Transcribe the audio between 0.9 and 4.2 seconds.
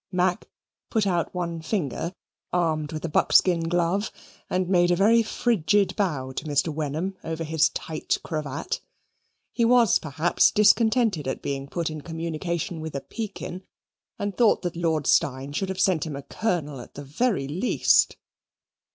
out one finger, armed with a buckskin glove,